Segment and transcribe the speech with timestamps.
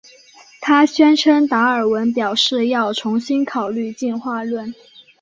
[0.61, 4.73] 她宣称达尔文表示要重新考虑进化论。